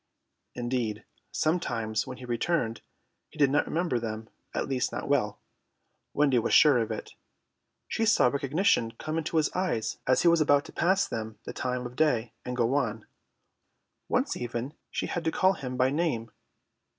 Indeed, 0.55 1.05
sometimes 1.31 2.07
when 2.07 2.17
he 2.17 2.25
returned 2.25 2.81
he 3.29 3.37
did 3.37 3.51
not 3.51 3.67
remember 3.67 3.99
them, 3.99 4.29
at 4.51 4.67
least 4.67 4.91
not 4.91 5.07
well. 5.07 5.39
Wendy 6.11 6.39
was 6.39 6.55
sure 6.55 6.79
of 6.79 6.89
it. 6.89 7.13
She 7.87 8.05
saw 8.07 8.25
recognition 8.29 8.93
come 8.93 9.19
into 9.19 9.37
his 9.37 9.51
eyes 9.53 9.99
as 10.07 10.23
he 10.23 10.27
was 10.27 10.41
about 10.41 10.65
to 10.65 10.71
pass 10.73 11.07
them 11.07 11.37
the 11.45 11.53
time 11.53 11.85
of 11.85 11.95
day 11.95 12.33
and 12.43 12.57
go 12.57 12.73
on; 12.73 13.05
once 14.09 14.35
even 14.35 14.73
she 14.89 15.05
had 15.05 15.23
to 15.23 15.31
call 15.31 15.53
him 15.53 15.77
by 15.77 15.91
name. 15.91 16.31